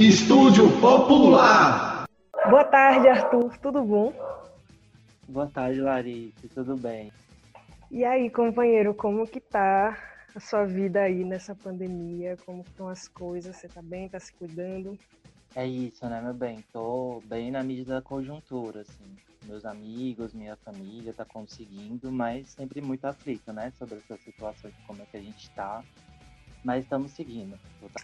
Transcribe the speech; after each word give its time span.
Estúdio 0.00 0.64
Popular. 0.80 2.06
Boa 2.48 2.64
tarde, 2.64 3.06
Arthur. 3.06 3.58
Tudo 3.58 3.84
bom? 3.84 4.10
Boa 5.28 5.46
tarde, 5.46 5.78
Larissa. 5.78 6.48
Tudo 6.54 6.74
bem? 6.74 7.12
E 7.90 8.02
aí, 8.02 8.30
companheiro, 8.30 8.94
como 8.94 9.26
que 9.26 9.38
tá 9.38 9.98
a 10.34 10.40
sua 10.40 10.64
vida 10.64 11.02
aí 11.02 11.22
nessa 11.22 11.54
pandemia? 11.54 12.38
Como 12.46 12.62
estão 12.62 12.88
as 12.88 13.08
coisas? 13.08 13.54
Você 13.54 13.68
tá 13.68 13.82
bem? 13.82 14.08
Tá 14.08 14.18
se 14.18 14.32
cuidando? 14.32 14.96
É 15.54 15.66
isso, 15.66 16.08
né, 16.08 16.22
meu 16.22 16.32
bem? 16.32 16.64
Tô 16.72 17.22
bem 17.26 17.50
na 17.50 17.62
medida 17.62 17.96
da 17.96 18.00
conjuntura, 18.00 18.80
assim. 18.80 19.04
Meus 19.44 19.66
amigos, 19.66 20.32
minha 20.32 20.56
família 20.64 21.12
tá 21.12 21.26
conseguindo, 21.26 22.10
mas 22.10 22.48
sempre 22.48 22.80
muito 22.80 23.04
aflito, 23.04 23.52
né? 23.52 23.70
Sobre 23.78 23.98
essa 23.98 24.16
situação 24.16 24.70
de 24.70 24.76
como 24.86 25.02
é 25.02 25.04
que 25.04 25.18
a 25.18 25.20
gente 25.20 25.50
tá. 25.50 25.82
Mas 26.64 26.84
estamos 26.84 27.12
seguindo. 27.12 27.58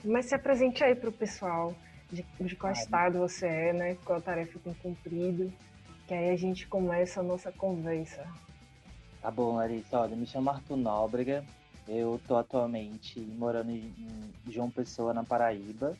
Mas 0.04 0.26
se 0.26 0.34
apresente 0.34 0.82
aí 0.82 0.94
pro 0.94 1.12
pessoal 1.12 1.74
de, 2.10 2.24
de 2.40 2.56
qual 2.56 2.72
estado 2.72 3.18
você 3.18 3.46
é, 3.46 3.72
né? 3.72 3.94
Qual 4.04 4.20
tarefa 4.20 4.58
tem 4.58 4.74
cumprido. 4.74 5.52
Que 6.06 6.14
aí 6.14 6.30
a 6.30 6.36
gente 6.36 6.66
começa 6.66 7.20
a 7.20 7.22
nossa 7.22 7.50
conversa. 7.52 8.26
Tá 9.20 9.30
bom, 9.30 9.56
Larissa. 9.56 9.98
Olha, 9.98 10.14
me 10.14 10.26
chamo 10.26 10.50
Arthur 10.50 10.76
Nóbrega. 10.76 11.44
Eu 11.88 12.20
tô 12.26 12.36
atualmente 12.36 13.20
morando 13.20 13.70
em 13.70 13.92
João 14.48 14.70
Pessoa, 14.70 15.12
na 15.12 15.24
Paraíba. 15.24 15.96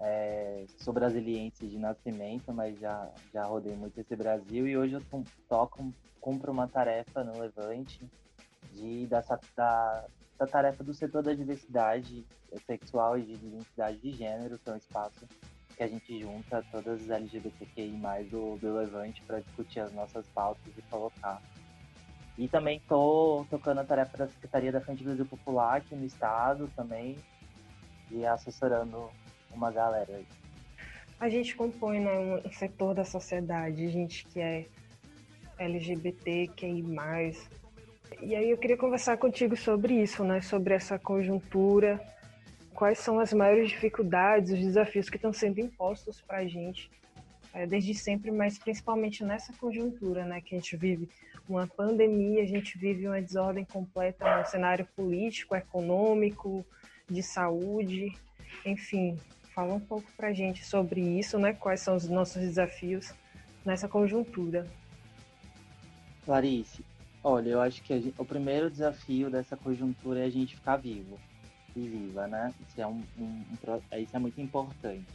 É, 0.00 0.64
sou 0.78 0.94
brasiliense 0.94 1.66
de 1.66 1.78
nascimento, 1.78 2.52
mas 2.54 2.78
já, 2.78 3.10
já 3.34 3.44
rodei 3.44 3.76
muito 3.76 4.00
esse 4.00 4.16
Brasil 4.16 4.66
e 4.66 4.74
hoje 4.74 4.94
eu 4.94 5.02
toco, 5.46 5.92
cumpro 6.18 6.50
uma 6.50 6.66
tarefa 6.66 7.22
no 7.22 7.38
Levante 7.38 8.00
de, 8.72 9.06
da, 9.06 9.22
da, 9.54 10.04
da 10.40 10.46
tarefa 10.46 10.82
do 10.82 10.94
setor 10.94 11.22
da 11.22 11.34
diversidade 11.34 12.24
sexual 12.66 13.18
e 13.18 13.22
de 13.22 13.32
identidade 13.34 13.98
de 13.98 14.12
gênero, 14.12 14.58
que 14.58 14.70
é 14.70 14.72
um 14.72 14.76
espaço 14.76 15.28
que 15.76 15.82
a 15.82 15.86
gente 15.86 16.18
junta 16.18 16.64
todas 16.72 17.02
as 17.02 17.10
LGBTQI 17.10 17.92
do, 18.30 18.56
do 18.56 18.74
Levante 18.74 19.22
para 19.26 19.40
discutir 19.40 19.80
as 19.80 19.92
nossas 19.92 20.26
pautas 20.28 20.72
e 20.78 20.82
colocar. 20.82 21.42
E 22.38 22.48
também 22.48 22.78
estou 22.78 23.44
tocando 23.50 23.80
a 23.80 23.84
tarefa 23.84 24.16
da 24.16 24.28
Secretaria 24.28 24.72
da 24.72 24.80
Frente 24.80 25.04
Brasil 25.04 25.26
Popular 25.26 25.76
aqui 25.76 25.94
no 25.94 26.06
estado 26.06 26.70
também 26.74 27.18
e 28.10 28.24
assessorando 28.24 29.10
uma 29.50 29.70
galera 29.70 30.16
aí. 30.16 30.26
A 31.20 31.28
gente 31.28 31.54
compõe 31.54 32.00
né, 32.00 32.40
um 32.42 32.52
setor 32.52 32.94
da 32.94 33.04
sociedade, 33.04 33.90
gente 33.90 34.24
que 34.24 34.40
é 34.40 34.66
LGBT, 35.58 36.48
que 36.56 36.82
mais. 36.82 37.46
E 38.22 38.34
aí 38.34 38.50
eu 38.50 38.58
queria 38.58 38.76
conversar 38.76 39.16
contigo 39.16 39.56
sobre 39.56 39.94
isso, 39.94 40.24
né? 40.24 40.40
Sobre 40.40 40.74
essa 40.74 40.98
conjuntura. 40.98 42.00
Quais 42.74 42.98
são 42.98 43.18
as 43.18 43.32
maiores 43.32 43.68
dificuldades, 43.68 44.52
os 44.52 44.58
desafios 44.58 45.08
que 45.08 45.16
estão 45.16 45.32
sendo 45.32 45.60
impostos 45.60 46.20
para 46.20 46.38
a 46.38 46.46
gente 46.46 46.90
é, 47.52 47.66
desde 47.66 47.94
sempre, 47.94 48.30
mas 48.30 48.58
principalmente 48.58 49.24
nessa 49.24 49.52
conjuntura, 49.54 50.24
né? 50.24 50.40
Que 50.40 50.54
a 50.54 50.58
gente 50.58 50.76
vive 50.76 51.08
uma 51.48 51.66
pandemia, 51.66 52.42
a 52.42 52.46
gente 52.46 52.78
vive 52.78 53.06
uma 53.06 53.20
desordem 53.20 53.64
completa 53.64 54.38
no 54.38 54.46
cenário 54.46 54.86
político, 54.96 55.54
econômico, 55.54 56.64
de 57.08 57.22
saúde, 57.22 58.12
enfim, 58.64 59.18
Fala 59.60 59.74
um 59.74 59.80
pouco 59.80 60.10
para 60.16 60.28
a 60.28 60.32
gente 60.32 60.64
sobre 60.64 61.00
isso, 61.00 61.38
né? 61.38 61.52
Quais 61.52 61.80
são 61.80 61.96
os 61.96 62.08
nossos 62.08 62.40
desafios 62.40 63.12
nessa 63.64 63.88
conjuntura. 63.88 64.66
Clarice, 66.24 66.84
olha, 67.22 67.50
eu 67.50 67.60
acho 67.60 67.82
que 67.82 68.00
gente, 68.00 68.14
o 68.18 68.24
primeiro 68.24 68.70
desafio 68.70 69.30
dessa 69.30 69.56
conjuntura 69.56 70.20
é 70.20 70.24
a 70.24 70.30
gente 70.30 70.56
ficar 70.56 70.76
vivo 70.76 71.18
e 71.76 71.80
viva, 71.80 72.26
né? 72.26 72.52
Isso 72.66 72.80
é, 72.80 72.86
um, 72.86 73.02
um, 73.18 73.24
um, 73.24 73.98
isso 73.98 74.16
é 74.16 74.18
muito 74.18 74.40
importante. 74.40 75.06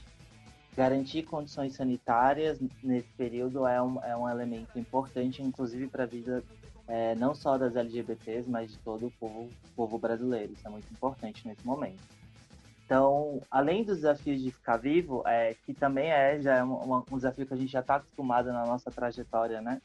Garantir 0.76 1.24
condições 1.24 1.74
sanitárias 1.74 2.60
nesse 2.84 3.08
período 3.18 3.66
é 3.66 3.82
um, 3.82 4.04
é 4.04 4.16
um 4.16 4.30
elemento 4.30 4.78
importante, 4.78 5.42
inclusive 5.42 5.88
para 5.88 6.04
a 6.04 6.08
vida 6.08 6.44
é, 6.88 7.16
não 7.16 7.34
só 7.34 7.58
das 7.58 7.76
LGBTs, 7.76 8.50
mas 8.50 8.72
de 8.72 8.78
todo 8.80 9.08
o 9.08 9.12
povo, 9.12 9.50
povo 9.76 9.98
brasileiro. 9.98 10.54
Isso 10.54 10.68
é 10.68 10.70
muito 10.70 10.92
importante 10.92 11.48
nesse 11.48 11.66
momento. 11.66 12.02
Então, 12.86 13.42
além 13.50 13.84
dos 13.84 13.98
desafios 13.98 14.42
de 14.42 14.52
ficar 14.52 14.78
vivo, 14.78 15.24
é, 15.26 15.56
que 15.66 15.74
também 15.74 16.12
é 16.12 16.40
já 16.40 16.58
é 16.58 16.64
um, 16.64 17.04
desafio 17.14 17.48
que 17.48 17.54
a 17.54 17.58
gente 17.58 17.72
já 17.72 17.80
está 17.80 17.96
acostumado 17.96 18.52
na 18.54 18.66
nossa 18.66 18.92
trajetória, 18.92 19.60
né? 19.60 19.82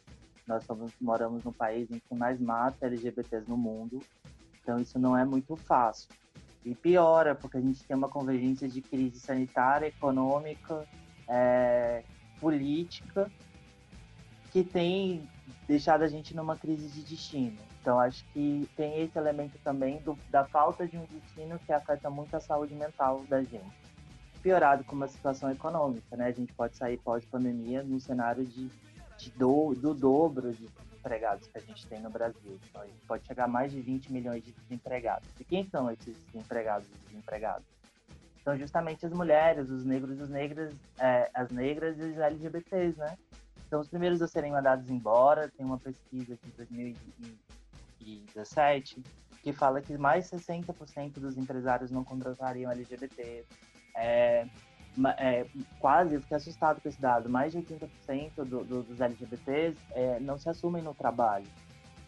Nós 0.50 0.64
somos, 0.64 0.92
moramos 1.00 1.44
num 1.44 1.52
país 1.52 1.88
em 1.92 2.00
que 2.00 2.12
mais 2.12 2.40
mata 2.40 2.86
LGBTs 2.86 3.48
no 3.48 3.56
mundo, 3.56 4.02
então 4.60 4.80
isso 4.80 4.98
não 4.98 5.16
é 5.16 5.24
muito 5.24 5.54
fácil. 5.54 6.08
E 6.64 6.74
piora, 6.74 7.36
porque 7.36 7.56
a 7.56 7.60
gente 7.60 7.84
tem 7.84 7.96
uma 7.96 8.08
convergência 8.08 8.68
de 8.68 8.82
crise 8.82 9.20
sanitária, 9.20 9.86
econômica, 9.86 10.84
é, 11.28 12.02
política, 12.40 13.30
que 14.50 14.64
tem 14.64 15.22
deixado 15.68 16.02
a 16.02 16.08
gente 16.08 16.34
numa 16.34 16.56
crise 16.56 16.88
de 16.88 17.02
destino. 17.02 17.56
Então, 17.80 18.00
acho 18.00 18.24
que 18.32 18.68
tem 18.76 19.02
esse 19.02 19.16
elemento 19.16 19.56
também 19.62 20.00
do, 20.00 20.18
da 20.30 20.44
falta 20.44 20.84
de 20.84 20.98
um 20.98 21.04
destino 21.04 21.60
que 21.60 21.72
afeta 21.72 22.10
muito 22.10 22.36
a 22.36 22.40
saúde 22.40 22.74
mental 22.74 23.24
da 23.28 23.40
gente. 23.40 23.78
Piorado 24.42 24.82
com 24.82 24.96
uma 24.96 25.06
situação 25.06 25.48
econômica, 25.52 26.16
né? 26.16 26.26
A 26.26 26.32
gente 26.32 26.52
pode 26.54 26.76
sair 26.76 26.98
pós-pandemia 26.98 27.84
num 27.84 28.00
cenário 28.00 28.44
de, 28.44 28.68
de 29.20 29.30
do, 29.30 29.74
do 29.74 29.94
dobro 29.94 30.52
de 30.52 30.68
empregados 31.00 31.48
que 31.48 31.58
a 31.58 31.60
gente 31.60 31.86
tem 31.86 32.00
no 32.00 32.10
Brasil. 32.10 32.58
Então, 32.68 32.82
a 32.82 32.86
gente 32.86 33.06
pode 33.06 33.26
chegar 33.26 33.44
a 33.44 33.48
mais 33.48 33.72
de 33.72 33.80
20 33.80 34.12
milhões 34.12 34.44
de 34.44 34.52
desempregados. 34.52 35.26
E 35.38 35.44
quem 35.44 35.66
são 35.68 35.90
esses 35.90 36.14
empregados 36.34 36.86
e 36.88 37.08
desempregados? 37.08 37.66
São 38.44 38.54
justamente 38.56 39.04
as 39.06 39.12
mulheres, 39.12 39.68
os 39.70 39.84
negros 39.84 40.18
e 40.18 40.22
as 40.22 40.28
negras, 40.28 40.74
é, 40.98 41.30
as 41.34 41.50
negras 41.50 41.98
e 41.98 42.02
os 42.02 42.18
LGBTs, 42.18 42.98
né? 42.98 43.16
São 43.68 43.80
os 43.80 43.88
primeiros 43.88 44.22
a 44.22 44.28
serem 44.28 44.52
mandados 44.52 44.88
embora. 44.90 45.48
Tem 45.48 45.64
uma 45.64 45.78
pesquisa 45.78 46.36
de 46.36 46.50
2017 46.56 49.02
que 49.42 49.52
fala 49.52 49.80
que 49.80 49.96
mais 49.96 50.30
60% 50.30 51.14
dos 51.14 51.38
empresários 51.38 51.90
não 51.90 52.04
contratariam 52.04 52.70
LGBT. 52.70 53.46
É, 53.96 54.46
é, 55.16 55.46
quase, 55.78 56.14
eu 56.14 56.20
fiquei 56.20 56.36
assustado 56.36 56.80
com 56.80 56.88
esse 56.88 57.00
dado, 57.00 57.28
mais 57.28 57.52
de 57.52 57.58
80% 57.58 58.30
do, 58.36 58.64
do, 58.64 58.82
dos 58.82 59.00
LGBTs 59.00 59.76
é, 59.92 60.18
não 60.20 60.38
se 60.38 60.48
assumem 60.48 60.82
no 60.82 60.94
trabalho. 60.94 61.46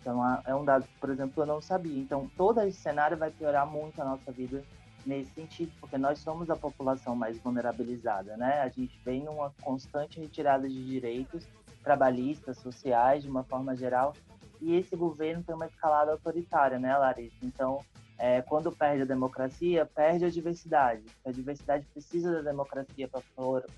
Então, 0.01 0.21
é 0.45 0.55
um 0.55 0.65
dado 0.65 0.85
que, 0.85 0.99
por 0.99 1.11
exemplo, 1.11 1.43
eu 1.43 1.47
não 1.47 1.61
sabia. 1.61 2.01
Então, 2.01 2.29
todo 2.37 2.61
esse 2.63 2.81
cenário 2.81 3.17
vai 3.17 3.31
piorar 3.31 3.67
muito 3.67 4.03
a 4.03 4.05
nossa 4.05 4.33
vida 4.33 4.65
nesse 5.07 5.33
sentido, 5.33 5.73
porque 5.81 5.97
nós 5.97 6.19
somos 6.19 6.51
a 6.51 6.57
população 6.57 7.15
mais 7.15 7.39
vulnerabilizada, 7.39 8.37
né? 8.37 8.61
A 8.63 8.69
gente 8.69 8.99
vem 9.05 9.23
numa 9.23 9.53
constante 9.63 10.21
retirada 10.21 10.69
de 10.69 10.85
direitos 10.85 11.47
trabalhistas, 11.83 12.59
sociais, 12.59 13.23
de 13.23 13.29
uma 13.29 13.43
forma 13.43 13.75
geral, 13.77 14.15
e 14.61 14.77
esse 14.77 14.95
governo 14.95 15.43
tem 15.43 15.55
uma 15.55 15.67
escalada 15.67 16.13
autoritária, 16.13 16.79
né, 16.79 16.97
Larissa? 16.97 17.37
Então, 17.43 17.81
é, 18.19 18.43
quando 18.43 18.71
perde 18.71 19.03
a 19.03 19.07
democracia, 19.07 19.87
perde 19.87 20.25
a 20.25 20.31
diversidade. 20.31 21.05
A 21.25 21.31
diversidade 21.31 21.87
precisa 21.93 22.33
da 22.33 22.43
democracia 22.43 23.09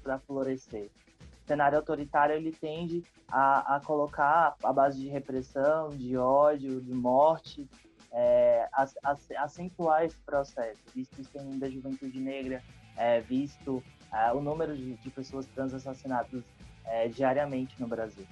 para 0.02 0.18
florescer. 0.18 0.90
O 1.44 1.46
cenário 1.46 1.78
autoritário 1.78 2.34
ele 2.34 2.52
tende 2.52 3.02
a, 3.28 3.76
a 3.76 3.80
colocar 3.80 4.54
a 4.62 4.72
base 4.72 5.00
de 5.00 5.08
repressão, 5.08 5.90
de 5.90 6.16
ódio, 6.16 6.80
de 6.80 6.92
morte, 6.92 7.68
é, 8.14 8.68
a, 8.72 8.86
a, 9.02 9.44
acentuar 9.44 10.04
esse 10.04 10.16
processo, 10.18 10.80
visto 10.94 11.20
isso 11.20 11.58
da 11.58 11.68
juventude 11.68 12.20
negra, 12.20 12.62
é, 12.96 13.20
visto 13.20 13.82
é, 14.12 14.32
o 14.32 14.40
número 14.40 14.76
de, 14.76 14.94
de, 14.94 15.10
pessoas 15.10 15.46
trans 15.46 15.74
assassinadas 15.74 16.44
é, 16.84 17.08
diariamente 17.08 17.74
no 17.80 17.88
Brasil. 17.88 18.26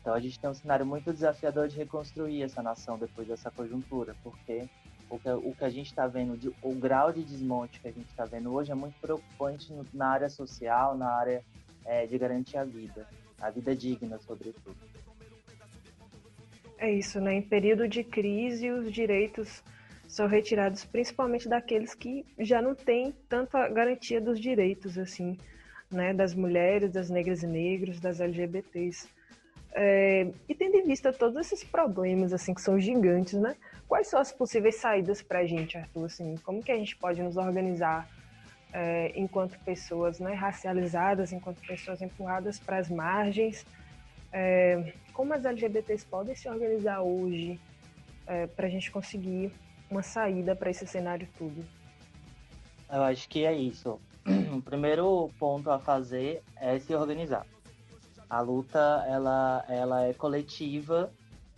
Então 0.00 0.14
a 0.14 0.20
gente 0.20 0.38
tem 0.40 0.48
um 0.48 0.54
cenário 0.54 0.86
muito 0.86 1.12
desafiador 1.12 1.68
de 1.68 1.76
reconstruir 1.76 2.42
essa 2.42 2.62
nação 2.62 2.98
depois 2.98 3.28
dessa 3.28 3.50
conjuntura, 3.50 4.16
porque 4.22 4.68
o 5.08 5.18
que, 5.18 5.30
o 5.30 5.54
que 5.54 5.64
a 5.64 5.68
gente 5.68 5.86
está 5.86 6.06
vendo, 6.06 6.36
de, 6.36 6.52
o 6.62 6.74
grau 6.74 7.12
de 7.12 7.22
desmonte 7.22 7.80
que 7.80 7.88
a 7.88 7.92
gente 7.92 8.08
está 8.08 8.24
vendo 8.24 8.52
hoje 8.52 8.72
é 8.72 8.74
muito 8.74 8.98
preocupante 9.00 9.72
no, 9.72 9.86
na 9.94 10.08
área 10.08 10.28
social, 10.28 10.96
na 10.96 11.08
área 11.08 11.44
é, 11.84 12.06
de 12.06 12.18
garantir 12.18 12.56
a 12.56 12.64
vida, 12.64 13.06
a 13.40 13.50
vida 13.50 13.74
digna, 13.74 14.18
sobretudo. 14.18 14.76
É 16.78 16.92
isso, 16.92 17.20
né? 17.20 17.34
Em 17.34 17.42
período 17.42 17.88
de 17.88 18.04
crise, 18.04 18.70
os 18.70 18.92
direitos 18.92 19.62
são 20.08 20.26
retirados 20.26 20.84
principalmente 20.84 21.48
daqueles 21.48 21.94
que 21.94 22.24
já 22.38 22.60
não 22.60 22.74
têm 22.74 23.14
tanta 23.28 23.68
garantia 23.68 24.20
dos 24.20 24.38
direitos, 24.38 24.98
assim, 24.98 25.38
né? 25.90 26.12
Das 26.12 26.34
mulheres, 26.34 26.92
das 26.92 27.08
negras 27.08 27.42
e 27.42 27.46
negros, 27.46 28.00
das 28.00 28.20
LGBTs. 28.20 29.08
É, 29.78 30.26
e 30.48 30.54
tendo 30.54 30.74
em 30.74 30.86
vista 30.86 31.12
todos 31.12 31.36
esses 31.36 31.62
problemas, 31.62 32.32
assim, 32.32 32.54
que 32.54 32.62
são 32.62 32.80
gigantes, 32.80 33.34
né? 33.34 33.54
Quais 33.86 34.08
são 34.08 34.18
as 34.18 34.32
possíveis 34.32 34.76
saídas 34.76 35.20
para 35.20 35.40
a 35.40 35.46
gente, 35.46 35.76
Arthur? 35.76 36.06
Assim, 36.06 36.34
como 36.38 36.62
que 36.62 36.72
a 36.72 36.78
gente 36.78 36.96
pode 36.96 37.22
nos 37.22 37.36
organizar 37.36 38.08
é, 38.72 39.12
enquanto 39.14 39.58
pessoas 39.60 40.18
né, 40.18 40.32
racializadas, 40.32 41.30
enquanto 41.30 41.60
pessoas 41.60 42.00
empurradas 42.00 42.58
para 42.58 42.78
as 42.78 42.88
margens? 42.88 43.66
É, 44.32 44.94
como 45.12 45.34
as 45.34 45.44
LGBTs 45.44 46.06
podem 46.06 46.34
se 46.34 46.48
organizar 46.48 47.02
hoje 47.02 47.60
é, 48.26 48.46
para 48.46 48.66
a 48.66 48.70
gente 48.70 48.90
conseguir 48.90 49.52
uma 49.90 50.02
saída 50.02 50.56
para 50.56 50.70
esse 50.70 50.86
cenário 50.86 51.28
tudo? 51.36 51.62
Eu 52.90 53.02
acho 53.02 53.28
que 53.28 53.44
é 53.44 53.52
isso. 53.52 54.00
o 54.56 54.62
primeiro 54.62 55.28
ponto 55.38 55.70
a 55.70 55.78
fazer 55.78 56.42
é 56.56 56.78
se 56.78 56.94
organizar. 56.94 57.46
A 58.28 58.40
luta 58.40 59.04
ela, 59.08 59.64
ela 59.68 60.04
é 60.04 60.12
coletiva 60.12 61.10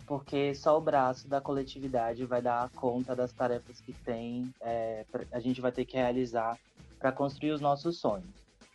porque 0.09 0.55
só 0.55 0.75
o 0.75 0.81
braço 0.81 1.27
da 1.27 1.39
coletividade 1.39 2.25
vai 2.25 2.41
dar 2.41 2.67
conta 2.71 3.15
das 3.15 3.31
tarefas 3.31 3.79
que 3.79 3.93
tem, 3.93 4.51
é, 4.59 5.05
a 5.31 5.39
gente 5.39 5.61
vai 5.61 5.71
ter 5.71 5.85
que 5.85 5.97
realizar 5.97 6.57
para 6.97 7.11
construir 7.11 7.51
os 7.51 7.61
nossos 7.61 7.99
sonhos. 7.99 8.25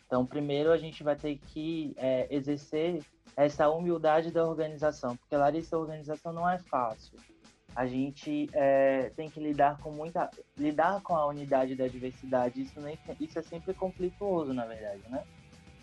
Então, 0.07 0.25
primeiro 0.25 0.71
a 0.71 0.77
gente 0.77 1.03
vai 1.03 1.15
ter 1.17 1.37
que 1.47 1.93
é, 1.97 2.25
exercer 2.33 3.03
essa 3.35 3.69
humildade 3.69 4.31
da 4.31 4.47
organização, 4.47 5.17
porque 5.17 5.35
Larissa, 5.35 5.75
a 5.75 5.79
organização 5.79 6.31
não 6.31 6.49
é 6.49 6.57
fácil. 6.57 7.19
A 7.75 7.85
gente 7.85 8.49
é, 8.53 9.11
tem 9.17 9.29
que 9.29 9.41
lidar 9.41 9.77
com 9.79 9.91
muita, 9.91 10.29
lidar 10.57 11.01
com 11.01 11.17
a 11.17 11.25
unidade 11.25 11.75
da 11.75 11.85
diversidade. 11.85 12.61
Isso 12.61 12.79
nem, 12.79 12.97
isso 13.19 13.37
é 13.37 13.41
sempre 13.41 13.73
conflituoso, 13.73 14.53
na 14.53 14.65
verdade, 14.65 15.01
né? 15.09 15.21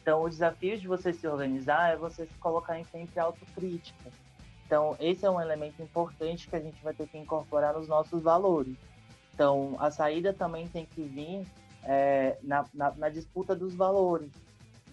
Então, 0.02 0.24
o 0.24 0.28
desafio 0.28 0.78
de 0.78 0.88
você 0.88 1.12
se 1.12 1.26
organizar 1.28 1.92
é 1.92 1.96
você 1.96 2.26
se 2.26 2.34
colocar 2.34 2.78
em 2.78 2.84
sempre 2.84 3.20
autocrítica. 3.20 4.10
Então, 4.66 4.96
esse 4.98 5.24
é 5.24 5.30
um 5.30 5.40
elemento 5.40 5.80
importante 5.80 6.48
que 6.48 6.56
a 6.56 6.60
gente 6.60 6.82
vai 6.82 6.92
ter 6.92 7.06
que 7.06 7.16
incorporar 7.16 7.74
nos 7.74 7.86
nossos 7.86 8.20
valores. 8.20 8.76
Então, 9.32 9.76
a 9.78 9.90
saída 9.90 10.32
também 10.32 10.66
tem 10.66 10.84
que 10.84 11.02
vir 11.02 11.46
é, 11.84 12.36
na, 12.42 12.64
na, 12.74 12.90
na, 12.92 13.08
disputa 13.08 13.54
dos 13.54 13.74
valores. 13.74 14.30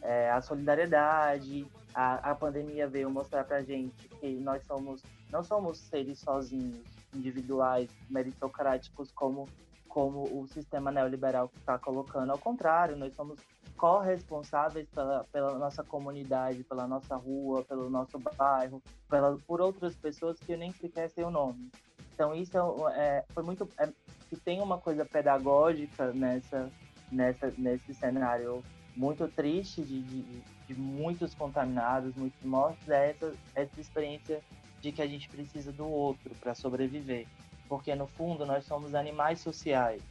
É, 0.02 0.30
a 0.30 0.42
solidariedade, 0.42 1.66
a, 1.94 2.32
a 2.32 2.36
pandemia 2.36 2.88
veio 2.88 3.10
mostrar 3.10 3.44
para 3.44 3.64
gente 3.64 4.08
que 4.08 4.28
nós 4.36 4.64
somos 4.66 5.02
não 5.32 5.44
somos 5.44 5.78
seres 5.78 6.20
sozinhos, 6.20 6.86
individuais, 7.14 7.90
meritocráticos 8.10 9.12
como 9.12 9.48
como 9.90 10.24
o 10.24 10.48
sistema 10.48 10.92
neoliberal 10.92 11.52
está 11.58 11.78
colocando. 11.78 12.32
Ao 12.32 12.38
contrário, 12.38 12.96
nós 12.96 13.14
somos 13.16 13.40
corresponsáveis 13.80 14.86
pela, 14.90 15.24
pela 15.32 15.58
nossa 15.58 15.82
comunidade, 15.84 16.66
pela 16.66 16.86
nossa 16.86 17.16
rua, 17.16 17.64
pelo 17.64 17.90
nosso 17.90 18.20
bairro, 18.20 18.84
pela, 19.10 19.38
por 19.48 19.62
outras 19.62 19.96
pessoas 19.96 20.38
que 20.38 20.52
eu 20.52 20.58
nem 20.58 20.72
sequer 20.74 21.10
sei 21.10 21.24
o 21.24 21.32
nome. 21.32 21.72
Então 22.14 22.36
isso 22.36 22.58
é, 22.90 23.00
é 23.00 23.26
foi 23.34 23.42
muito 23.42 23.68
é, 23.80 23.90
que 24.30 24.36
tem 24.36 24.62
uma 24.62 24.78
coisa 24.78 25.06
pedagógica 25.06 26.12
nessa 26.12 26.70
nessa 27.10 27.52
nesse 27.58 27.94
cenário 27.94 28.62
muito 28.98 29.30
triste 29.30 29.82
de, 29.82 30.02
de, 30.02 30.24
de 30.68 30.76
muitos 30.76 31.34
contaminados, 31.34 32.14
muitos 32.16 32.44
mortos, 32.44 32.90
é 32.90 33.12
essa, 33.12 33.34
essa 33.56 33.80
experiência 33.80 34.42
de 34.82 34.92
que 34.92 35.02
a 35.02 35.08
gente 35.08 35.30
precisa 35.30 35.72
do 35.72 35.88
outro 35.88 36.36
para 36.36 36.54
sobreviver. 36.54 37.26
Porque, 37.70 37.96
no 37.96 38.08
fundo, 38.08 38.46
nós 38.46 38.66
somos 38.66 38.94
animais 38.94 39.40
sociais. 39.40 40.02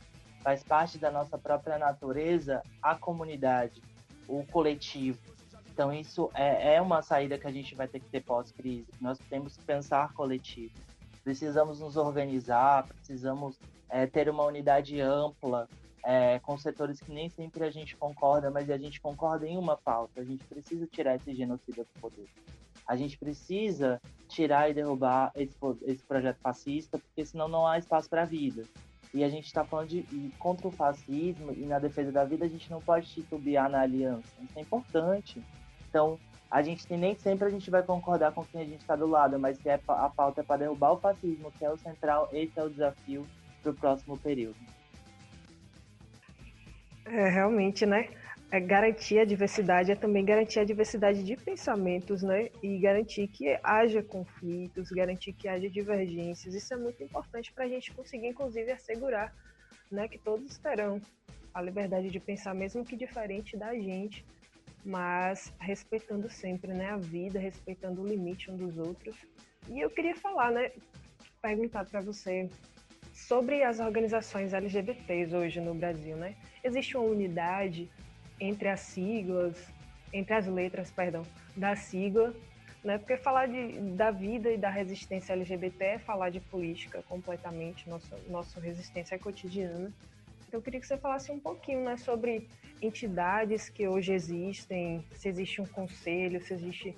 Faz 0.42 0.62
parte 0.62 0.98
da 0.98 1.10
nossa 1.10 1.36
própria 1.36 1.78
natureza 1.78 2.62
a 2.82 2.94
comunidade, 2.94 3.82
o 4.26 4.44
coletivo. 4.44 5.18
Então, 5.72 5.92
isso 5.92 6.30
é, 6.34 6.74
é 6.74 6.82
uma 6.82 7.02
saída 7.02 7.38
que 7.38 7.46
a 7.46 7.52
gente 7.52 7.74
vai 7.74 7.86
ter 7.86 8.00
que 8.00 8.08
ter 8.08 8.22
pós-crise. 8.22 8.88
Nós 9.00 9.18
temos 9.30 9.56
que 9.56 9.64
pensar 9.64 10.12
coletivo. 10.12 10.74
Precisamos 11.22 11.80
nos 11.80 11.96
organizar, 11.96 12.86
precisamos 12.86 13.58
é, 13.88 14.06
ter 14.06 14.28
uma 14.28 14.44
unidade 14.44 15.00
ampla, 15.00 15.68
é, 16.04 16.38
com 16.38 16.56
setores 16.56 17.00
que 17.00 17.12
nem 17.12 17.28
sempre 17.28 17.64
a 17.64 17.70
gente 17.70 17.96
concorda, 17.96 18.50
mas 18.50 18.70
a 18.70 18.78
gente 18.78 19.00
concorda 19.00 19.46
em 19.46 19.56
uma 19.56 19.76
pauta. 19.76 20.20
A 20.20 20.24
gente 20.24 20.44
precisa 20.44 20.86
tirar 20.86 21.16
esse 21.16 21.34
genocídio 21.34 21.84
do 21.84 22.00
poder. 22.00 22.28
A 22.86 22.96
gente 22.96 23.18
precisa 23.18 24.00
tirar 24.26 24.70
e 24.70 24.74
derrubar 24.74 25.30
esse, 25.34 25.54
esse 25.82 26.02
projeto 26.02 26.38
fascista, 26.38 26.98
porque 26.98 27.26
senão 27.26 27.46
não 27.46 27.66
há 27.66 27.78
espaço 27.78 28.08
para 28.08 28.22
a 28.22 28.24
vida. 28.24 28.62
E 29.14 29.24
a 29.24 29.28
gente 29.28 29.46
está 29.46 29.64
falando 29.64 29.88
de 29.88 30.32
contra 30.38 30.68
o 30.68 30.70
fascismo 30.70 31.52
e 31.52 31.64
na 31.64 31.78
defesa 31.78 32.12
da 32.12 32.24
vida, 32.24 32.44
a 32.44 32.48
gente 32.48 32.70
não 32.70 32.80
pode 32.80 33.06
titubear 33.06 33.70
na 33.70 33.80
aliança. 33.80 34.28
Isso 34.42 34.58
é 34.58 34.60
importante. 34.60 35.42
Então, 35.88 36.18
a 36.50 36.62
gente 36.62 36.90
nem 36.96 37.14
sempre 37.14 37.46
a 37.46 37.50
gente 37.50 37.70
vai 37.70 37.82
concordar 37.82 38.32
com 38.32 38.44
quem 38.44 38.60
a 38.60 38.64
gente 38.64 38.80
está 38.80 38.96
do 38.96 39.06
lado, 39.06 39.38
mas 39.38 39.58
se 39.58 39.68
é, 39.68 39.80
a 39.86 40.08
pauta 40.08 40.40
é 40.40 40.44
para 40.44 40.58
derrubar 40.58 40.92
o 40.92 40.98
fascismo, 40.98 41.52
que 41.52 41.64
é 41.64 41.70
o 41.70 41.76
central, 41.76 42.28
esse 42.32 42.58
é 42.58 42.62
o 42.62 42.70
desafio 42.70 43.26
para 43.62 43.72
o 43.72 43.74
próximo 43.74 44.18
período. 44.18 44.56
É, 47.04 47.28
realmente, 47.28 47.86
né? 47.86 48.08
É 48.50 48.58
garantir 48.58 49.18
a 49.18 49.26
diversidade 49.26 49.92
é 49.92 49.94
também 49.94 50.24
garantir 50.24 50.58
a 50.58 50.64
diversidade 50.64 51.22
de 51.22 51.36
pensamentos, 51.36 52.22
né? 52.22 52.48
E 52.62 52.78
garantir 52.78 53.28
que 53.28 53.58
haja 53.62 54.02
conflitos, 54.02 54.90
garantir 54.90 55.34
que 55.34 55.46
haja 55.46 55.68
divergências. 55.68 56.54
Isso 56.54 56.72
é 56.72 56.76
muito 56.76 57.02
importante 57.02 57.52
para 57.52 57.64
a 57.64 57.68
gente 57.68 57.92
conseguir, 57.92 58.28
inclusive, 58.28 58.70
assegurar 58.72 59.34
né, 59.90 60.08
que 60.08 60.18
todos 60.18 60.56
terão 60.58 61.00
a 61.52 61.60
liberdade 61.60 62.08
de 62.08 62.20
pensar, 62.20 62.54
mesmo 62.54 62.84
que 62.84 62.96
diferente 62.96 63.56
da 63.56 63.74
gente, 63.74 64.24
mas 64.84 65.52
respeitando 65.60 66.30
sempre 66.30 66.72
né, 66.72 66.90
a 66.90 66.96
vida, 66.96 67.38
respeitando 67.38 68.02
o 68.02 68.06
limite 68.06 68.50
um 68.50 68.56
dos 68.56 68.78
outros. 68.78 69.16
E 69.68 69.80
eu 69.80 69.90
queria 69.90 70.16
falar, 70.16 70.50
né? 70.50 70.72
Perguntar 71.42 71.84
para 71.84 72.00
você 72.00 72.48
sobre 73.12 73.62
as 73.62 73.78
organizações 73.78 74.54
LGBTs 74.54 75.34
hoje 75.34 75.60
no 75.60 75.74
Brasil, 75.74 76.16
né? 76.16 76.34
Existe 76.64 76.96
uma 76.96 77.06
unidade 77.06 77.90
entre 78.40 78.68
as 78.68 78.80
siglas, 78.80 79.56
entre 80.12 80.34
as 80.34 80.46
letras, 80.46 80.90
perdão, 80.90 81.22
da 81.56 81.76
sigla, 81.76 82.34
né? 82.82 82.98
Porque 82.98 83.16
falar 83.16 83.46
de, 83.46 83.72
da 83.94 84.10
vida 84.10 84.50
e 84.50 84.56
da 84.56 84.70
resistência 84.70 85.32
LGBT 85.32 85.84
é 85.84 85.98
falar 85.98 86.30
de 86.30 86.40
política 86.40 87.02
completamente, 87.08 87.88
nossa, 87.88 88.18
nossa 88.28 88.60
resistência 88.60 89.18
cotidiana. 89.18 89.92
Então, 90.46 90.58
eu 90.58 90.62
queria 90.62 90.80
que 90.80 90.86
você 90.86 90.96
falasse 90.96 91.30
um 91.30 91.38
pouquinho 91.38 91.84
né, 91.84 91.96
sobre 91.96 92.48
entidades 92.80 93.68
que 93.68 93.86
hoje 93.86 94.12
existem, 94.12 95.04
se 95.12 95.28
existe 95.28 95.60
um 95.60 95.66
conselho, 95.66 96.42
se 96.42 96.54
existe 96.54 96.96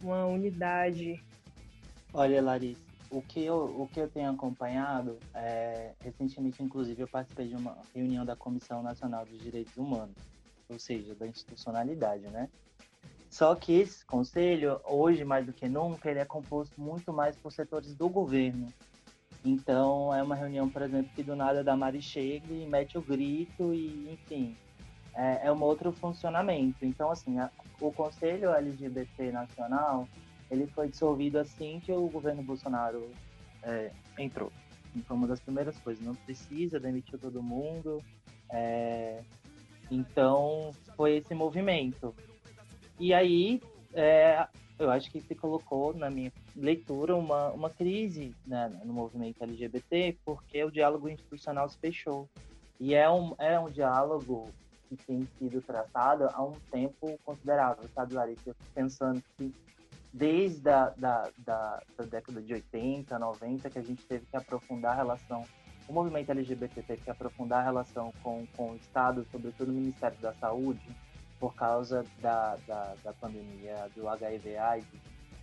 uma 0.00 0.26
unidade. 0.26 1.20
Olha, 2.14 2.40
Larissa, 2.42 2.82
o 3.10 3.20
que 3.20 3.44
eu, 3.44 3.64
o 3.80 3.88
que 3.88 3.98
eu 3.98 4.08
tenho 4.08 4.30
acompanhado, 4.30 5.18
é, 5.34 5.92
recentemente, 6.00 6.62
inclusive, 6.62 7.02
eu 7.02 7.08
participei 7.08 7.48
de 7.48 7.56
uma 7.56 7.76
reunião 7.94 8.24
da 8.24 8.36
Comissão 8.36 8.82
Nacional 8.82 9.24
dos 9.24 9.38
Direitos 9.40 9.76
Humanos, 9.76 10.14
ou 10.68 10.78
seja, 10.78 11.14
da 11.14 11.26
institucionalidade, 11.26 12.28
né? 12.28 12.48
Só 13.30 13.54
que 13.54 13.72
esse 13.72 14.04
conselho, 14.04 14.78
hoje 14.84 15.24
mais 15.24 15.46
do 15.46 15.52
que 15.52 15.66
nunca, 15.68 16.10
ele 16.10 16.18
é 16.18 16.24
composto 16.24 16.78
muito 16.80 17.12
mais 17.12 17.34
por 17.36 17.50
setores 17.50 17.94
do 17.94 18.08
governo. 18.08 18.68
Então, 19.44 20.14
é 20.14 20.22
uma 20.22 20.34
reunião, 20.34 20.68
por 20.68 20.82
exemplo, 20.82 21.10
que 21.14 21.22
do 21.22 21.34
nada 21.34 21.64
da 21.64 21.76
Mari 21.76 22.02
chega 22.02 22.52
e 22.52 22.66
mete 22.66 22.96
o 22.96 23.02
grito 23.02 23.72
e, 23.72 24.12
enfim, 24.12 24.56
é, 25.14 25.46
é 25.46 25.52
um 25.52 25.62
outro 25.62 25.92
funcionamento. 25.92 26.84
Então, 26.84 27.10
assim, 27.10 27.38
a, 27.38 27.50
o 27.80 27.90
Conselho 27.90 28.52
LGBT 28.54 29.32
Nacional, 29.32 30.06
ele 30.50 30.66
foi 30.66 30.88
dissolvido 30.88 31.38
assim 31.38 31.80
que 31.80 31.90
o 31.90 32.08
governo 32.08 32.42
Bolsonaro 32.42 33.10
é, 33.62 33.90
entrou. 34.18 34.52
Foi 35.06 35.16
uma 35.16 35.26
das 35.26 35.40
primeiras 35.40 35.78
coisas. 35.78 36.04
Não 36.04 36.14
precisa, 36.14 36.78
demitiu 36.78 37.18
todo 37.18 37.42
mundo. 37.42 38.02
É, 38.50 39.22
então, 39.94 40.70
foi 40.96 41.16
esse 41.16 41.34
movimento. 41.34 42.14
E 42.98 43.12
aí, 43.12 43.60
é, 43.92 44.46
eu 44.78 44.90
acho 44.90 45.10
que 45.10 45.20
se 45.20 45.34
colocou, 45.34 45.92
na 45.94 46.08
minha 46.08 46.32
leitura, 46.56 47.14
uma, 47.14 47.50
uma 47.50 47.68
crise 47.68 48.34
né, 48.46 48.72
no 48.84 48.92
movimento 48.92 49.42
LGBT, 49.42 50.16
porque 50.24 50.64
o 50.64 50.70
diálogo 50.70 51.08
institucional 51.08 51.68
se 51.68 51.76
fechou. 51.78 52.28
E 52.80 52.94
é 52.94 53.08
um, 53.10 53.34
é 53.38 53.60
um 53.60 53.68
diálogo 53.68 54.48
que 54.88 54.96
tem 54.96 55.28
sido 55.38 55.60
tratado 55.60 56.28
há 56.32 56.42
um 56.42 56.54
tempo 56.70 57.18
considerável, 57.24 57.88
sabe, 57.94 58.14
Larissa? 58.14 58.50
Eu 58.50 58.56
pensando 58.74 59.22
que 59.36 59.54
desde 60.12 60.68
a 60.68 60.90
da, 60.90 61.30
da, 61.38 61.82
da, 61.96 62.04
década 62.04 62.40
de 62.40 62.54
80, 62.54 63.18
90, 63.18 63.70
que 63.70 63.78
a 63.78 63.82
gente 63.82 64.04
teve 64.06 64.26
que 64.26 64.36
aprofundar 64.36 64.92
a 64.92 64.96
relação, 64.96 65.44
o 65.88 65.92
movimento 65.92 66.30
LGBT 66.30 66.82
teve 66.82 67.02
que 67.02 67.10
aprofundar 67.10 67.60
a 67.60 67.64
relação 67.64 68.12
com, 68.22 68.46
com 68.56 68.72
o 68.72 68.76
Estado, 68.76 69.26
sobretudo 69.30 69.70
o 69.70 69.74
Ministério 69.74 70.16
da 70.18 70.32
Saúde, 70.34 70.88
por 71.38 71.54
causa 71.54 72.04
da, 72.20 72.56
da, 72.66 72.94
da 73.02 73.12
pandemia 73.14 73.90
do 73.94 74.08
HIV-AIDS. 74.08 74.86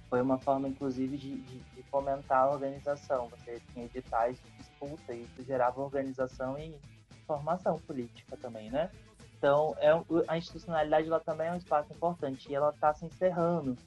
Foi 0.09 0.21
uma 0.21 0.39
forma, 0.39 0.67
inclusive, 0.67 1.17
de, 1.17 1.35
de, 1.41 1.59
de, 1.59 1.83
fomentar 1.83 2.43
a 2.45 2.51
organização. 2.51 3.27
Você 3.29 3.61
tinha 3.73 3.85
editais 3.85 4.37
de 4.41 4.51
disputa 4.57 5.13
e 5.13 5.23
isso 5.23 5.43
gerava 5.43 5.81
organização 5.81 6.57
e 6.57 6.75
formação 7.27 7.77
política 7.79 8.35
também, 8.37 8.71
né? 8.71 8.89
Então, 9.37 9.75
é, 9.79 9.89
a 10.27 10.37
institucionalidade 10.37 11.07
ela 11.07 11.19
também 11.19 11.47
é 11.47 11.53
um 11.53 11.57
espaço 11.57 11.93
importante 11.93 12.49
e 12.49 12.55
ela 12.55 12.71
está 12.71 12.93
se 12.93 13.05
encerrando 13.05 13.77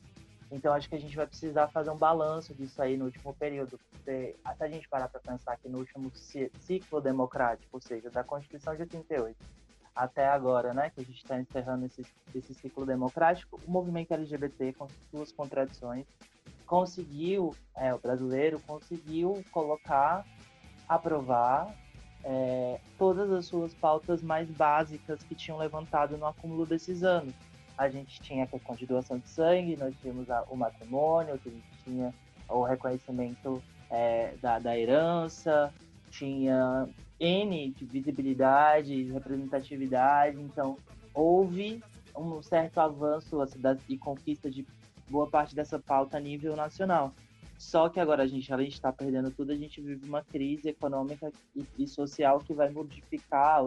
então 0.52 0.74
acho 0.74 0.88
que 0.88 0.94
a 0.94 1.00
gente 1.00 1.16
vai 1.16 1.26
precisar 1.26 1.68
fazer 1.68 1.90
um 1.90 1.96
balanço 1.96 2.54
disso 2.54 2.80
aí 2.82 2.96
no 2.96 3.06
último 3.06 3.32
período. 3.34 3.80
Se 4.04 4.36
a 4.44 4.68
gente 4.68 4.86
parar 4.88 5.08
para 5.08 5.20
pensar 5.20 5.56
que 5.56 5.68
no 5.68 5.78
último 5.78 6.12
ciclo 6.60 7.00
democrático, 7.00 7.70
ou 7.72 7.80
seja, 7.80 8.10
da 8.10 8.22
Constituição 8.22 8.74
de 8.74 8.82
88 8.82 9.36
até 9.94 10.26
agora, 10.26 10.72
né, 10.72 10.90
que 10.90 11.00
a 11.00 11.04
gente 11.04 11.18
está 11.18 11.38
encerrando 11.38 11.86
esse, 11.86 12.04
esse 12.34 12.54
ciclo 12.54 12.86
democrático, 12.86 13.60
o 13.66 13.70
movimento 13.70 14.12
LGBT, 14.12 14.72
com 14.72 14.88
suas 15.10 15.30
contradições, 15.32 16.06
conseguiu, 16.66 17.54
é, 17.76 17.92
o 17.92 17.98
brasileiro 17.98 18.58
conseguiu 18.60 19.44
colocar, 19.52 20.24
aprovar 20.88 21.74
é, 22.24 22.80
todas 22.96 23.30
as 23.30 23.46
suas 23.46 23.74
pautas 23.74 24.22
mais 24.22 24.48
básicas 24.50 25.22
que 25.22 25.34
tinham 25.34 25.58
levantado 25.58 26.16
no 26.16 26.26
acúmulo 26.26 26.64
desses 26.64 27.02
anos. 27.02 27.34
A 27.76 27.88
gente 27.88 28.20
tinha 28.20 28.44
a 28.44 28.46
questão 28.46 28.74
de 28.74 28.86
doação 28.86 29.18
de 29.18 29.28
sangue, 29.28 29.76
nós 29.76 29.94
tínhamos 30.00 30.30
a, 30.30 30.42
o 30.50 30.56
matrimônio, 30.56 31.38
que 31.38 31.48
a 31.48 31.52
gente 31.52 31.84
tinha 31.84 32.14
o 32.48 32.62
reconhecimento 32.62 33.62
é, 33.90 34.34
da, 34.40 34.58
da 34.58 34.78
herança, 34.78 35.72
tinha 36.10 36.88
N 37.18 37.70
de 37.70 37.84
visibilidade, 37.84 39.04
de 39.04 39.12
representatividade, 39.12 40.40
então 40.40 40.76
houve 41.14 41.82
um 42.16 42.42
certo 42.42 42.78
avanço 42.78 43.38
e 43.88 43.96
conquista 43.96 44.50
de 44.50 44.66
boa 45.08 45.28
parte 45.28 45.54
dessa 45.54 45.78
pauta 45.78 46.16
a 46.16 46.20
nível 46.20 46.54
nacional. 46.56 47.12
Só 47.58 47.88
que 47.88 48.00
agora 48.00 48.24
a 48.24 48.26
gente, 48.26 48.52
além 48.52 48.68
de 48.68 48.74
estar 48.74 48.92
perdendo 48.92 49.30
tudo, 49.30 49.52
a 49.52 49.56
gente 49.56 49.80
vive 49.80 50.04
uma 50.06 50.22
crise 50.22 50.70
econômica 50.70 51.30
e, 51.54 51.64
e 51.78 51.86
social 51.86 52.40
que 52.40 52.52
vai 52.52 52.68
modificar 52.70 53.64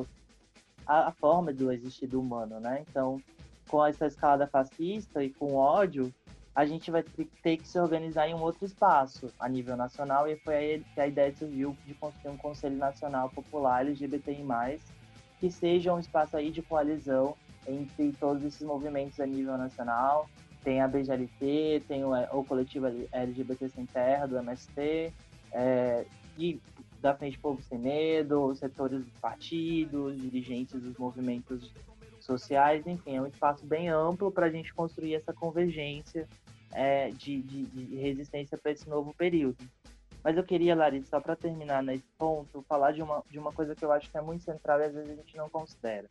a, 0.85 1.07
a, 1.07 1.11
forma 1.13 1.53
do 1.53 1.71
existir 1.71 2.07
do 2.07 2.19
humano, 2.19 2.59
né? 2.59 2.83
Então, 2.89 3.21
com 3.69 3.85
essa 3.85 4.05
escalada 4.05 4.47
fascista 4.47 5.23
e 5.23 5.29
com 5.29 5.55
ódio, 5.55 6.13
a 6.55 6.65
gente 6.65 6.89
vai 6.89 7.03
ter 7.43 7.57
que 7.57 7.67
se 7.67 7.77
organizar 7.77 8.29
em 8.29 8.33
um 8.33 8.41
outro 8.41 8.65
espaço 8.65 9.29
a 9.37 9.49
nível 9.49 9.75
nacional 9.75 10.27
e 10.27 10.37
foi 10.37 10.55
aí 10.55 10.85
que 10.93 11.01
a 11.01 11.07
ideia 11.07 11.35
surgiu 11.35 11.75
de 11.85 11.93
construir 11.93 12.31
um 12.31 12.37
Conselho 12.37 12.77
Nacional 12.77 13.29
Popular 13.29 13.81
LGBTI+, 13.81 14.45
que 15.39 15.51
seja 15.51 15.93
um 15.93 15.99
espaço 15.99 16.37
aí 16.37 16.49
de 16.51 16.61
coalizão 16.61 17.35
entre 17.67 18.13
todos 18.13 18.43
esses 18.43 18.61
movimentos 18.61 19.19
a 19.19 19.25
nível 19.25 19.57
nacional. 19.57 20.29
Tem 20.63 20.81
a 20.81 20.87
BGLT, 20.87 21.83
tem 21.87 22.05
o, 22.05 22.13
o 22.31 22.43
coletivo 22.45 22.87
LGBT 23.11 23.69
Sem 23.69 23.85
Terra, 23.85 24.25
do 24.25 24.37
MST, 24.37 25.13
é, 25.51 26.05
e 26.37 26.59
da 27.01 27.13
Frente 27.13 27.37
Povo 27.37 27.61
Sem 27.63 27.77
Medo, 27.77 28.45
os 28.45 28.59
setores 28.59 29.03
dos 29.03 29.19
partidos, 29.19 30.19
dirigentes 30.19 30.81
dos 30.81 30.97
movimentos 30.97 31.71
sociais, 32.25 32.85
enfim, 32.85 33.15
é 33.15 33.21
um 33.21 33.27
espaço 33.27 33.65
bem 33.65 33.89
amplo 33.89 34.31
para 34.31 34.47
a 34.47 34.49
gente 34.49 34.73
construir 34.73 35.15
essa 35.15 35.33
convergência 35.33 36.27
é, 36.73 37.09
de, 37.09 37.41
de, 37.41 37.63
de, 37.63 37.95
resistência 37.95 38.57
para 38.57 38.71
esse 38.71 38.89
novo 38.89 39.13
período. 39.13 39.57
Mas 40.23 40.35
eu 40.35 40.43
queria, 40.43 40.75
Larissa, 40.75 41.09
só 41.11 41.19
para 41.21 41.35
terminar 41.35 41.83
nesse 41.83 42.05
ponto, 42.17 42.65
falar 42.67 42.91
de 42.91 43.01
uma, 43.01 43.23
de 43.29 43.37
uma 43.37 43.51
coisa 43.51 43.75
que 43.75 43.85
eu 43.85 43.91
acho 43.91 44.09
que 44.09 44.17
é 44.17 44.21
muito 44.21 44.43
central 44.43 44.79
e 44.81 44.85
às 44.85 44.93
vezes 44.93 45.11
a 45.11 45.15
gente 45.15 45.37
não 45.37 45.49
considera, 45.49 46.09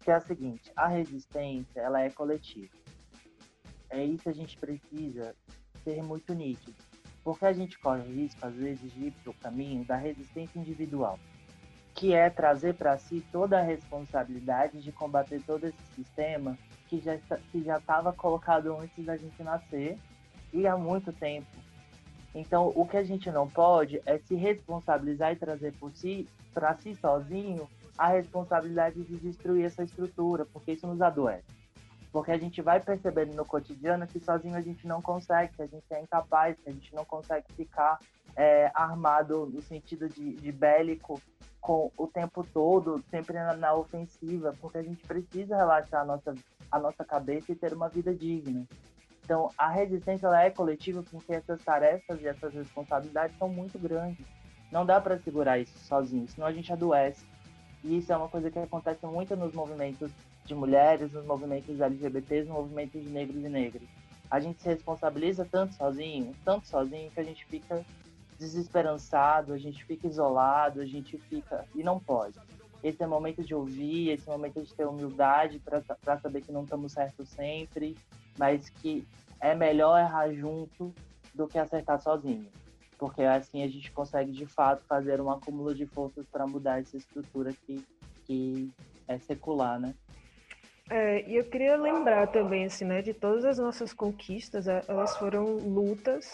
que 0.00 0.10
é 0.10 0.14
a 0.14 0.20
seguinte, 0.20 0.72
a 0.74 0.88
resistência, 0.88 1.80
ela 1.80 2.00
é 2.00 2.10
coletiva. 2.10 2.74
É 3.90 4.02
isso 4.02 4.28
a 4.28 4.32
gente 4.32 4.56
precisa 4.56 5.36
ser 5.84 6.02
muito 6.02 6.34
nítido, 6.34 6.74
porque 7.22 7.44
a 7.44 7.52
gente 7.52 7.78
corre 7.78 8.02
risco, 8.10 8.44
às 8.44 8.54
vezes, 8.54 8.92
de 8.92 9.06
ir 9.06 9.12
para 9.22 9.30
o 9.30 9.34
caminho 9.34 9.84
da 9.84 9.96
resistência 9.96 10.58
individual 10.58 11.18
que 11.96 12.12
é 12.12 12.28
trazer 12.28 12.74
para 12.74 12.96
si 12.98 13.24
toda 13.32 13.58
a 13.58 13.62
responsabilidade 13.62 14.82
de 14.82 14.92
combater 14.92 15.42
todo 15.44 15.66
esse 15.66 15.82
sistema 15.94 16.56
que 16.88 17.00
já 17.00 17.16
que 17.50 17.64
já 17.64 17.78
estava 17.78 18.12
colocado 18.12 18.76
antes 18.76 19.04
da 19.04 19.16
gente 19.16 19.42
nascer 19.42 19.98
e 20.52 20.66
há 20.66 20.76
muito 20.76 21.12
tempo. 21.12 21.48
Então, 22.34 22.70
o 22.76 22.86
que 22.86 22.98
a 22.98 23.02
gente 23.02 23.30
não 23.30 23.48
pode 23.48 24.00
é 24.04 24.18
se 24.18 24.34
responsabilizar 24.34 25.32
e 25.32 25.36
trazer 25.36 25.72
por 25.72 25.90
si, 25.92 26.28
para 26.52 26.76
si 26.76 26.94
sozinho, 26.94 27.66
a 27.96 28.08
responsabilidade 28.08 29.02
de 29.02 29.16
destruir 29.16 29.64
essa 29.64 29.82
estrutura, 29.82 30.44
porque 30.44 30.72
isso 30.72 30.86
nos 30.86 31.00
adoece. 31.00 31.55
Porque 32.16 32.30
a 32.30 32.38
gente 32.38 32.62
vai 32.62 32.80
percebendo 32.80 33.34
no 33.34 33.44
cotidiano 33.44 34.06
que 34.06 34.18
sozinho 34.18 34.56
a 34.56 34.62
gente 34.62 34.86
não 34.86 35.02
consegue, 35.02 35.54
que 35.54 35.60
a 35.60 35.66
gente 35.66 35.84
é 35.90 36.00
incapaz, 36.00 36.56
que 36.58 36.70
a 36.70 36.72
gente 36.72 36.94
não 36.94 37.04
consegue 37.04 37.44
ficar 37.52 37.98
é, 38.34 38.70
armado 38.74 39.44
no 39.44 39.60
sentido 39.60 40.08
de, 40.08 40.32
de 40.32 40.50
bélico 40.50 41.20
com 41.60 41.92
o 41.94 42.06
tempo 42.06 42.42
todo, 42.42 43.04
sempre 43.10 43.34
na, 43.34 43.54
na, 43.54 43.74
ofensiva, 43.74 44.54
porque 44.62 44.78
a 44.78 44.82
gente 44.82 45.06
precisa 45.06 45.58
relaxar 45.58 46.00
a 46.00 46.04
nossa, 46.06 46.34
a 46.72 46.78
nossa 46.78 47.04
cabeça 47.04 47.52
e 47.52 47.54
ter 47.54 47.74
uma 47.74 47.90
vida 47.90 48.14
digna. 48.14 48.66
Então, 49.22 49.50
a 49.58 49.68
resistência 49.68 50.26
ela 50.26 50.42
é 50.42 50.48
coletiva 50.48 51.02
porque 51.10 51.34
essas 51.34 51.62
tarefas 51.62 52.18
e 52.22 52.28
essas 52.28 52.54
responsabilidades 52.54 53.36
são 53.36 53.50
muito 53.50 53.78
grandes. 53.78 54.24
Não 54.72 54.86
dá 54.86 54.98
para 55.02 55.18
segurar 55.18 55.58
isso 55.58 55.78
sozinho, 55.80 56.26
senão 56.26 56.46
a 56.46 56.52
gente 56.52 56.72
adoece. 56.72 57.26
E 57.84 57.98
isso 57.98 58.10
é 58.10 58.16
uma 58.16 58.30
coisa 58.30 58.50
que 58.50 58.58
acontece 58.58 59.04
muito 59.04 59.36
nos 59.36 59.52
movimentos 59.52 60.10
de 60.46 60.54
mulheres, 60.54 61.12
nos 61.12 61.24
movimentos 61.24 61.80
LGBTs, 61.80 62.48
nos 62.48 62.58
movimentos 62.58 63.02
de 63.02 63.08
negros 63.08 63.44
e 63.44 63.48
negras. 63.48 63.88
A 64.30 64.40
gente 64.40 64.60
se 64.60 64.68
responsabiliza 64.68 65.46
tanto 65.50 65.74
sozinho, 65.74 66.34
tanto 66.44 66.66
sozinho, 66.66 67.10
que 67.10 67.20
a 67.20 67.24
gente 67.24 67.44
fica 67.46 67.84
desesperançado, 68.38 69.52
a 69.52 69.58
gente 69.58 69.84
fica 69.84 70.06
isolado, 70.06 70.80
a 70.80 70.86
gente 70.86 71.16
fica. 71.18 71.64
E 71.74 71.82
não 71.82 71.98
pode. 71.98 72.38
Esse 72.82 73.02
é 73.02 73.06
o 73.06 73.10
momento 73.10 73.42
de 73.42 73.54
ouvir, 73.54 74.10
esse 74.10 74.28
é 74.28 74.32
o 74.32 74.36
momento 74.36 74.62
de 74.62 74.72
ter 74.74 74.86
humildade 74.86 75.60
para 75.60 76.18
saber 76.18 76.42
que 76.42 76.52
não 76.52 76.64
estamos 76.64 76.92
certos 76.92 77.28
sempre, 77.28 77.96
mas 78.38 78.68
que 78.68 79.06
é 79.40 79.54
melhor 79.54 79.98
errar 79.98 80.32
junto 80.32 80.94
do 81.34 81.46
que 81.46 81.58
acertar 81.58 82.00
sozinho. 82.00 82.48
Porque 82.98 83.22
assim 83.22 83.62
a 83.62 83.68
gente 83.68 83.90
consegue 83.92 84.32
de 84.32 84.46
fato 84.46 84.82
fazer 84.86 85.20
um 85.20 85.30
acúmulo 85.30 85.74
de 85.74 85.86
forças 85.86 86.26
para 86.26 86.46
mudar 86.46 86.80
essa 86.80 86.96
estrutura 86.96 87.52
que, 87.52 87.84
que 88.24 88.70
é 89.06 89.18
secular, 89.18 89.78
né? 89.78 89.94
É, 90.88 91.28
e 91.28 91.34
eu 91.34 91.44
queria 91.44 91.76
lembrar 91.76 92.28
também, 92.28 92.64
assim, 92.64 92.84
né, 92.84 93.02
de 93.02 93.12
todas 93.12 93.44
as 93.44 93.58
nossas 93.58 93.92
conquistas, 93.92 94.68
é, 94.68 94.84
elas 94.86 95.16
foram 95.16 95.44
lutas 95.56 96.32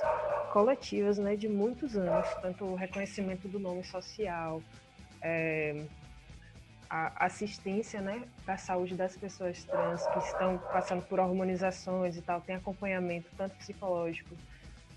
coletivas, 0.52 1.16
né, 1.16 1.36
de 1.36 1.48
muitos 1.48 1.96
anos, 1.96 2.28
tanto 2.42 2.66
o 2.66 2.74
reconhecimento 2.74 3.48
do 3.48 3.58
nome 3.58 3.82
social, 3.82 4.62
é, 5.22 5.86
a 6.90 7.24
assistência, 7.24 8.02
né, 8.02 8.28
da 8.44 8.58
saúde 8.58 8.94
das 8.94 9.16
pessoas 9.16 9.64
trans 9.64 10.06
que 10.08 10.18
estão 10.18 10.58
passando 10.70 11.02
por 11.06 11.18
hormonizações 11.18 12.18
e 12.18 12.20
tal, 12.20 12.42
tem 12.42 12.54
acompanhamento 12.54 13.30
tanto 13.34 13.56
psicológico, 13.56 14.36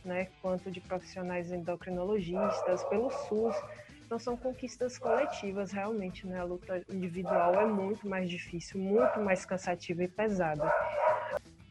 né, 0.03 0.27
quanto 0.41 0.69
de 0.69 0.81
profissionais 0.81 1.49
endocrinologistas, 1.49 2.83
pelo 2.83 3.09
SUS, 3.09 3.55
então 4.05 4.19
são 4.19 4.37
conquistas 4.37 4.97
coletivas, 4.97 5.71
realmente, 5.71 6.27
né? 6.27 6.39
A 6.39 6.43
luta 6.43 6.81
individual 6.89 7.55
é 7.55 7.65
muito 7.65 8.07
mais 8.07 8.29
difícil, 8.29 8.79
muito 8.79 9.19
mais 9.19 9.45
cansativa 9.45 10.03
e 10.03 10.07
pesada. 10.07 10.71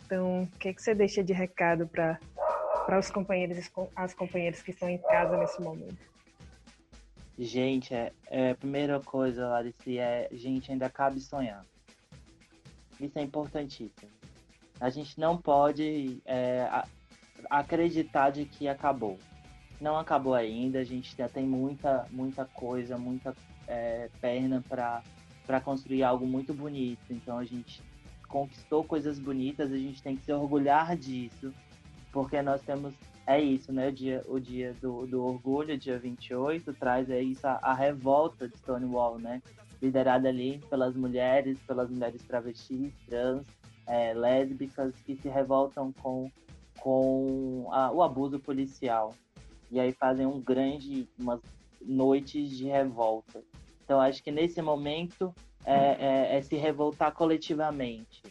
Então, 0.04 0.42
o 0.42 0.58
que, 0.58 0.74
que 0.74 0.82
você 0.82 0.94
deixa 0.94 1.22
de 1.22 1.32
recado 1.32 1.86
para 1.86 2.18
para 2.84 2.98
os 2.98 3.10
companheiros 3.10 3.70
as 3.96 4.12
companheiras 4.12 4.60
que 4.60 4.70
estão 4.70 4.90
em 4.90 4.98
casa 4.98 5.38
nesse 5.38 5.58
momento? 5.62 5.96
Gente, 7.38 7.94
é, 7.94 8.12
é 8.26 8.52
primeira 8.52 9.00
coisa, 9.00 9.48
Larissa, 9.48 9.90
é 9.90 10.28
gente 10.32 10.70
ainda 10.70 10.90
cabe 10.90 11.18
sonhar. 11.20 11.64
Isso 13.00 13.18
é 13.18 13.22
importantíssimo. 13.22 14.10
A 14.78 14.90
gente 14.90 15.18
não 15.18 15.38
pode 15.38 16.20
é, 16.26 16.68
acreditar 17.48 18.30
de 18.30 18.44
que 18.44 18.68
acabou 18.68 19.18
não 19.84 19.98
acabou 19.98 20.32
ainda, 20.32 20.78
a 20.78 20.84
gente 20.84 21.14
já 21.14 21.28
tem 21.28 21.46
muita, 21.46 22.06
muita 22.10 22.46
coisa, 22.46 22.96
muita 22.96 23.36
é, 23.68 24.08
perna 24.18 24.64
para 24.66 25.60
construir 25.60 26.02
algo 26.02 26.26
muito 26.26 26.54
bonito. 26.54 27.04
Então 27.10 27.36
a 27.36 27.44
gente 27.44 27.82
conquistou 28.26 28.82
coisas 28.82 29.18
bonitas, 29.18 29.70
a 29.70 29.76
gente 29.76 30.02
tem 30.02 30.16
que 30.16 30.24
se 30.24 30.32
orgulhar 30.32 30.96
disso, 30.96 31.52
porque 32.10 32.40
nós 32.40 32.62
temos. 32.62 32.94
É 33.26 33.40
isso, 33.40 33.72
né? 33.72 33.88
O 33.88 33.92
dia, 33.92 34.24
o 34.26 34.38
dia 34.40 34.74
do, 34.82 35.06
do 35.06 35.24
orgulho, 35.24 35.78
dia 35.78 35.98
28, 35.98 36.72
traz 36.74 37.08
é 37.08 37.22
isso, 37.22 37.46
a, 37.46 37.58
a 37.62 37.74
revolta 37.74 38.48
de 38.48 38.56
Stonewall, 38.58 39.18
né? 39.18 39.42
Liderada 39.82 40.28
ali 40.28 40.62
pelas 40.70 40.94
mulheres, 40.94 41.58
pelas 41.66 41.90
mulheres 41.90 42.22
travestis, 42.22 42.92
trans, 43.06 43.46
é, 43.86 44.14
lésbicas, 44.14 44.94
que 45.06 45.16
se 45.16 45.28
revoltam 45.28 45.92
com, 46.02 46.30
com 46.80 47.66
a, 47.70 47.90
o 47.92 48.02
abuso 48.02 48.38
policial 48.38 49.14
e 49.70 49.80
aí 49.80 49.92
fazem 49.92 50.26
um 50.26 50.40
grande, 50.40 51.08
umas 51.18 51.40
noites 51.80 52.50
de 52.50 52.64
revolta. 52.64 53.42
Então 53.84 54.00
acho 54.00 54.22
que 54.22 54.30
nesse 54.30 54.60
momento 54.62 55.34
é, 55.64 56.32
é, 56.34 56.38
é 56.38 56.42
se 56.42 56.56
revoltar 56.56 57.12
coletivamente, 57.12 58.22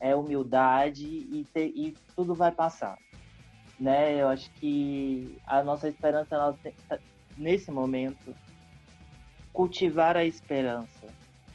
é 0.00 0.14
humildade 0.14 1.06
e, 1.06 1.46
e 1.56 1.94
tudo 2.14 2.34
vai 2.34 2.52
passar. 2.52 2.98
Né? 3.78 4.20
Eu 4.20 4.28
acho 4.28 4.50
que 4.54 5.38
a 5.46 5.62
nossa 5.62 5.88
esperança 5.88 6.56
tá, 6.88 6.98
nesse 7.36 7.70
momento 7.70 8.34
cultivar 9.52 10.16
a 10.16 10.24
esperança 10.24 11.06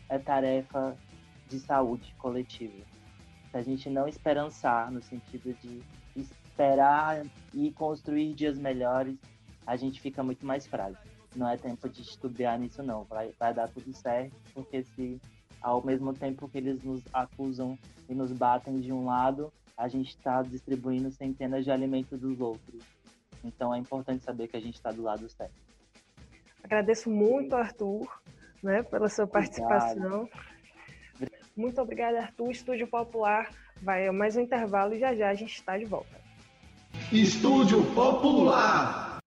é 0.10 0.18
tarefa 0.18 0.98
de 1.48 1.60
saúde 1.60 2.14
coletiva. 2.18 2.84
Se 3.52 3.58
a 3.58 3.62
gente 3.62 3.90
não 3.90 4.08
esperançar 4.08 4.92
no 4.92 5.02
sentido 5.02 5.54
de 5.62 5.82
esperar 6.54 7.26
e 7.54 7.72
construir 7.72 8.34
dias 8.34 8.58
melhores, 8.60 9.18
a 9.66 9.76
gente 9.76 10.00
fica 10.00 10.22
muito 10.22 10.46
mais 10.46 10.68
frágil. 10.68 10.98
Não 11.36 11.50
é 11.50 11.58
tempo 11.58 11.90
de 11.90 12.02
estudiar 12.02 12.60
nisso, 12.60 12.84
não. 12.84 13.04
Vai, 13.06 13.34
vai 13.40 13.54
dar 13.54 13.68
tudo 13.70 13.92
certo, 13.92 14.36
porque 14.54 14.84
se 14.84 15.20
ao 15.60 15.84
mesmo 15.84 16.14
tempo 16.14 16.48
que 16.48 16.60
eles 16.60 16.84
nos 16.84 17.02
acusam 17.12 17.78
e 18.08 18.14
nos 18.14 18.32
batem 18.32 18.80
de 18.80 18.94
um 18.94 19.06
lado, 19.06 19.52
a 19.76 19.88
gente 19.88 20.10
está 20.10 20.44
distribuindo 20.44 21.10
centenas 21.10 21.64
de 21.64 21.72
alimentos 21.72 22.20
dos 22.20 22.40
outros. 22.40 22.84
Então 23.44 23.74
é 23.74 23.80
importante 23.80 24.24
saber 24.24 24.48
que 24.48 24.58
a 24.58 24.62
gente 24.62 24.76
está 24.76 24.92
do 24.92 25.02
lado 25.02 25.28
certo. 25.30 25.56
Agradeço 26.64 27.10
muito, 27.10 27.56
Arthur, 27.56 28.08
né, 28.62 28.84
pela 28.84 29.10
sua 29.10 29.26
participação. 29.26 30.30
Obrigado. 31.16 31.44
Muito 31.56 31.82
obrigada, 31.82 32.20
Arthur. 32.20 32.52
Estúdio 32.52 32.88
Popular 32.88 33.50
vai 33.82 34.08
a 34.08 34.14
mais 34.14 34.36
um 34.36 34.42
intervalo 34.42 34.94
e 34.94 35.00
já 35.00 35.16
já 35.16 35.30
a 35.30 35.34
gente 35.34 35.56
está 35.56 35.78
de 35.78 35.86
volta. 35.86 36.23
Estúdio 37.12 37.84
Popular. 37.94 39.13